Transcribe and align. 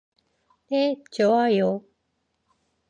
네, 0.71 0.95
좋아요. 1.11 1.83